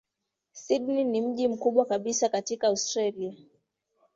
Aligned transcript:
Sydney 0.53 1.03
ni 1.05 1.21
mji 1.21 1.47
mkubwa 1.47 1.85
kabisa 1.85 2.29
katika 2.29 2.67
Australia. 2.67 3.33